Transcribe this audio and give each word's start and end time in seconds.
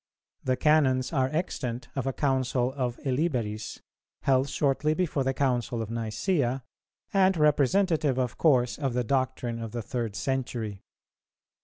The 0.43 0.57
Canons 0.57 1.13
are 1.13 1.29
extant 1.31 1.89
of 1.95 2.07
a 2.07 2.11
Council 2.11 2.73
of 2.75 2.97
Illiberis, 3.05 3.81
held 4.23 4.49
shortly 4.49 4.95
before 4.95 5.23
the 5.23 5.31
Council 5.35 5.79
of 5.79 5.89
Nicæa, 5.89 6.63
and 7.13 7.37
representative 7.37 8.17
of 8.17 8.35
course 8.39 8.79
of 8.79 8.95
the 8.95 9.03
doctrine 9.03 9.59
of 9.61 9.73
the 9.73 9.83
third 9.83 10.15
century. 10.15 10.81